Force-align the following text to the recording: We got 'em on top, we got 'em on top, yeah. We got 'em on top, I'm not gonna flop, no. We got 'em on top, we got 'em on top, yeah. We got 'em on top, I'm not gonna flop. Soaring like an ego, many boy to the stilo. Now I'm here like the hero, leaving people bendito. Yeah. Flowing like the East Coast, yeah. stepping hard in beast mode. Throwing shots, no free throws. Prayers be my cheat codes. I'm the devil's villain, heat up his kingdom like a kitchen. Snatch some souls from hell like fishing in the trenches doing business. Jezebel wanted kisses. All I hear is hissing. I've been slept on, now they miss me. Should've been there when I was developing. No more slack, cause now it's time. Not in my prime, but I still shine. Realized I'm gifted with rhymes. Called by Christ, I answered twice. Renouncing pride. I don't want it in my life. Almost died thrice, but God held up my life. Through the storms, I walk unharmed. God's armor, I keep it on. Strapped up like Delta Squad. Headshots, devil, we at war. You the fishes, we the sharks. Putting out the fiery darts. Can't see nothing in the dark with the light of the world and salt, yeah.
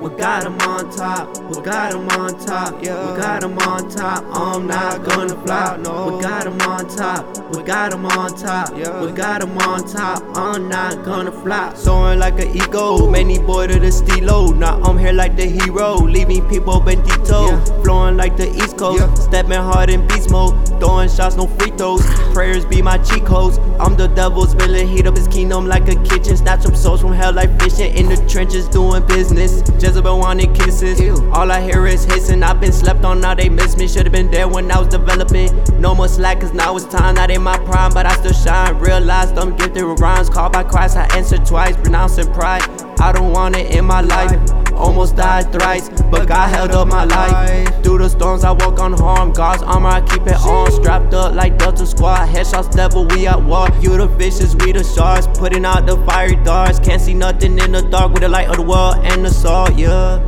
We 0.00 0.10
got 0.10 0.44
'em 0.44 0.56
on 0.60 0.90
top, 0.90 1.36
we 1.50 1.60
got 1.60 1.92
'em 1.92 2.08
on 2.10 2.38
top, 2.38 2.74
yeah. 2.80 3.14
We 3.14 3.20
got 3.20 3.42
'em 3.42 3.58
on 3.58 3.88
top, 3.90 4.24
I'm 4.32 4.68
not 4.68 5.02
gonna 5.04 5.34
flop, 5.44 5.80
no. 5.80 6.14
We 6.14 6.22
got 6.22 6.46
'em 6.46 6.60
on 6.60 6.86
top, 6.86 7.24
we 7.52 7.62
got 7.64 7.92
'em 7.92 8.06
on 8.06 8.32
top, 8.36 8.70
yeah. 8.76 9.00
We 9.02 9.10
got 9.10 9.42
'em 9.42 9.58
on 9.58 9.84
top, 9.84 10.22
I'm 10.36 10.68
not 10.68 11.04
gonna 11.04 11.32
flop. 11.32 11.76
Soaring 11.76 12.20
like 12.20 12.38
an 12.40 12.54
ego, 12.54 13.08
many 13.08 13.38
boy 13.40 13.66
to 13.66 13.80
the 13.80 13.90
stilo. 13.90 14.52
Now 14.52 14.78
I'm 14.84 14.98
here 14.98 15.12
like 15.12 15.36
the 15.36 15.46
hero, 15.46 15.96
leaving 15.96 16.42
people 16.48 16.80
bendito. 16.80 17.48
Yeah. 17.48 17.82
Flowing 17.82 18.16
like 18.16 18.36
the 18.36 18.48
East 18.54 18.76
Coast, 18.76 19.00
yeah. 19.00 19.14
stepping 19.14 19.60
hard 19.60 19.90
in 19.90 20.06
beast 20.06 20.30
mode. 20.30 20.54
Throwing 20.78 21.08
shots, 21.08 21.34
no 21.34 21.48
free 21.58 21.72
throws. 21.76 22.04
Prayers 22.32 22.64
be 22.64 22.82
my 22.82 22.98
cheat 22.98 23.24
codes. 23.24 23.58
I'm 23.80 23.96
the 23.96 24.06
devil's 24.06 24.54
villain, 24.54 24.86
heat 24.86 25.08
up 25.08 25.16
his 25.16 25.26
kingdom 25.26 25.66
like 25.66 25.88
a 25.88 25.96
kitchen. 25.96 26.36
Snatch 26.36 26.62
some 26.62 26.76
souls 26.76 27.00
from 27.00 27.12
hell 27.12 27.32
like 27.32 27.60
fishing 27.60 27.92
in 27.94 28.08
the 28.08 28.16
trenches 28.28 28.68
doing 28.68 29.02
business. 29.06 29.62
Jezebel 29.88 30.18
wanted 30.18 30.54
kisses. 30.54 31.00
All 31.32 31.50
I 31.50 31.62
hear 31.62 31.86
is 31.86 32.04
hissing. 32.04 32.42
I've 32.42 32.60
been 32.60 32.74
slept 32.74 33.06
on, 33.06 33.22
now 33.22 33.34
they 33.34 33.48
miss 33.48 33.78
me. 33.78 33.88
Should've 33.88 34.12
been 34.12 34.30
there 34.30 34.46
when 34.46 34.70
I 34.70 34.78
was 34.78 34.88
developing. 34.88 35.48
No 35.80 35.94
more 35.94 36.08
slack, 36.08 36.40
cause 36.40 36.52
now 36.52 36.76
it's 36.76 36.84
time. 36.84 37.14
Not 37.14 37.30
in 37.30 37.42
my 37.42 37.56
prime, 37.56 37.94
but 37.94 38.04
I 38.04 38.14
still 38.16 38.34
shine. 38.34 38.76
Realized 38.78 39.38
I'm 39.38 39.56
gifted 39.56 39.84
with 39.84 39.98
rhymes. 39.98 40.28
Called 40.28 40.52
by 40.52 40.62
Christ, 40.62 40.98
I 40.98 41.06
answered 41.16 41.46
twice. 41.46 41.74
Renouncing 41.78 42.30
pride. 42.34 42.68
I 43.00 43.12
don't 43.12 43.32
want 43.32 43.56
it 43.56 43.74
in 43.74 43.86
my 43.86 44.02
life. 44.02 44.38
Almost 44.72 45.16
died 45.16 45.50
thrice, 45.52 45.88
but 46.10 46.28
God 46.28 46.48
held 46.50 46.70
up 46.72 46.86
my 46.86 47.04
life. 47.04 47.82
Through 47.82 47.98
the 47.98 48.08
storms, 48.08 48.44
I 48.44 48.52
walk 48.52 48.78
unharmed. 48.78 49.34
God's 49.34 49.62
armor, 49.62 49.88
I 49.88 50.02
keep 50.02 50.26
it 50.26 50.36
on. 50.36 50.70
Strapped 50.70 51.14
up 51.14 51.34
like 51.34 51.58
Delta 51.58 51.86
Squad. 51.86 52.28
Headshots, 52.28 52.70
devil, 52.74 53.06
we 53.06 53.26
at 53.26 53.42
war. 53.42 53.68
You 53.80 53.96
the 53.96 54.08
fishes, 54.18 54.54
we 54.56 54.72
the 54.72 54.84
sharks. 54.84 55.26
Putting 55.38 55.64
out 55.64 55.86
the 55.86 55.96
fiery 56.04 56.36
darts. 56.36 56.78
Can't 56.78 57.00
see 57.00 57.14
nothing 57.14 57.58
in 57.58 57.72
the 57.72 57.82
dark 57.82 58.12
with 58.12 58.22
the 58.22 58.28
light 58.28 58.48
of 58.48 58.56
the 58.56 58.62
world 58.62 58.87
and 59.24 59.34
salt, 59.34 59.76
yeah. 59.76 60.27